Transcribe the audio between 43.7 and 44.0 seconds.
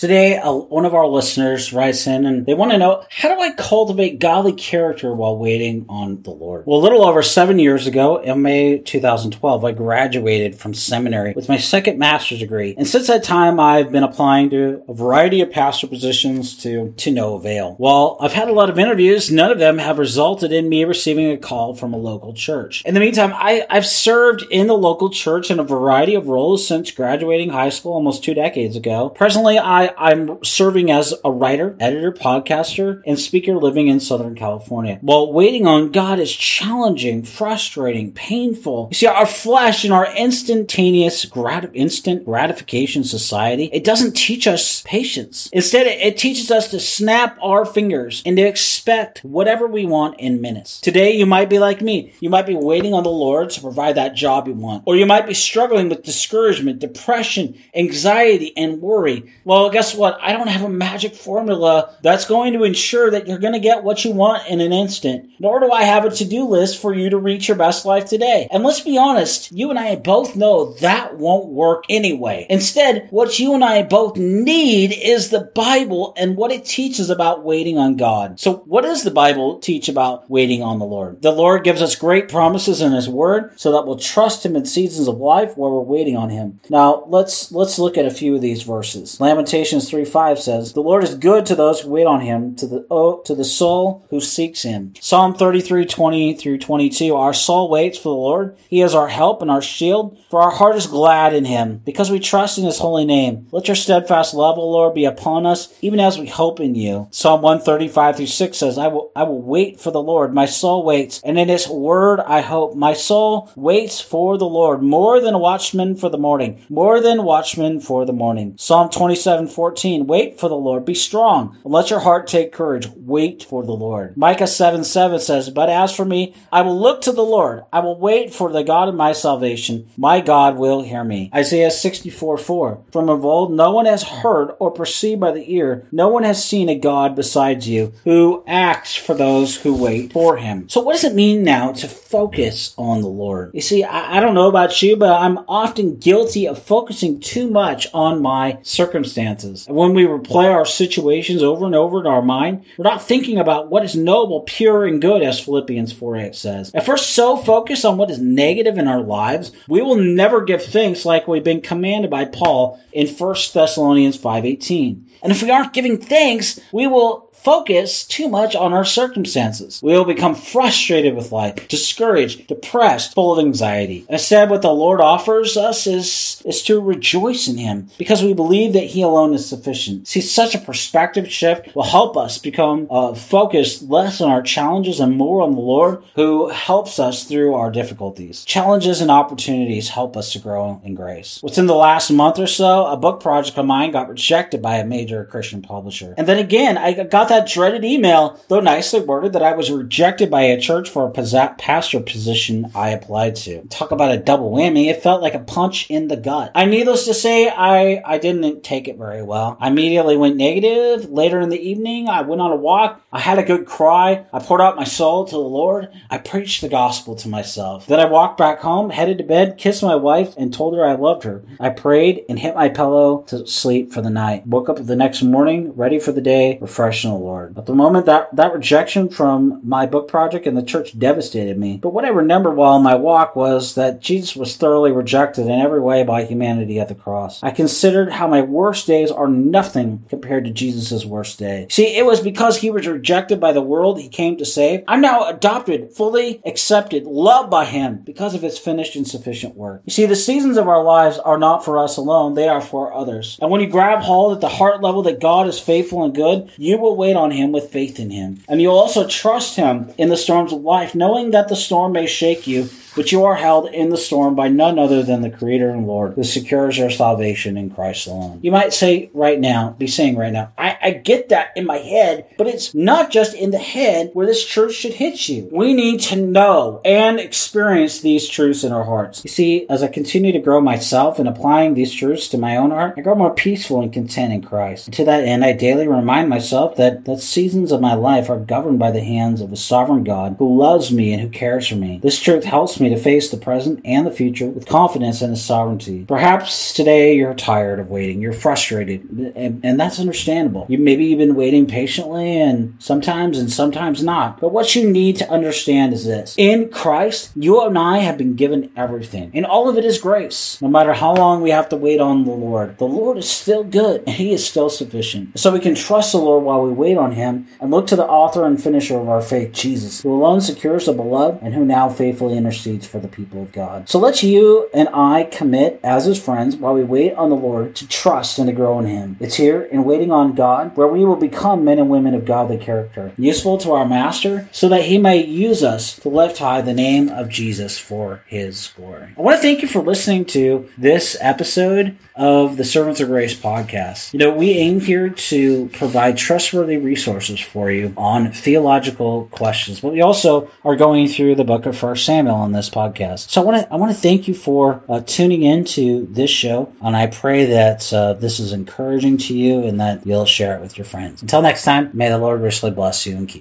it